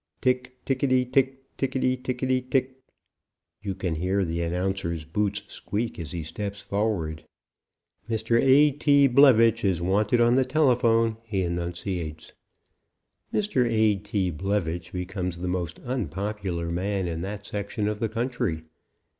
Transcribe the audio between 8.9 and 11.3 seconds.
Blevitch is wanted on the telephone,"